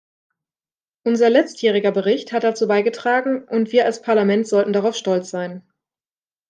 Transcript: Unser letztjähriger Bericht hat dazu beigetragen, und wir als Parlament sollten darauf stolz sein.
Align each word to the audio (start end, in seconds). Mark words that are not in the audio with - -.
Unser 1.05 1.29
letztjähriger 1.29 1.91
Bericht 1.91 2.31
hat 2.33 2.43
dazu 2.43 2.67
beigetragen, 2.67 3.43
und 3.43 3.71
wir 3.71 3.85
als 3.85 4.01
Parlament 4.01 4.47
sollten 4.47 4.73
darauf 4.73 4.95
stolz 4.95 5.29
sein. 5.29 5.61